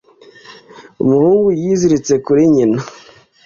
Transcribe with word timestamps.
Umuhungu 1.03 1.47
yiziritse 1.61 2.13
kuri 2.25 2.41
nyina. 2.53 2.79